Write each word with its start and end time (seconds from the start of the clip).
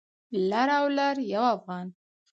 لر 0.49 0.69
او 0.79 0.85
لر 0.97 1.15
یو 1.33 1.43
افغان 1.55 1.87